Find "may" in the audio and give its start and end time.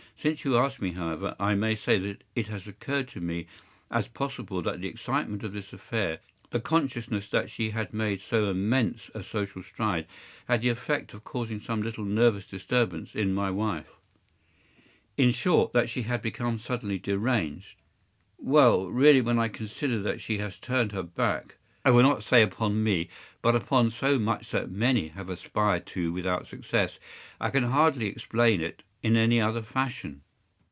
1.55-1.73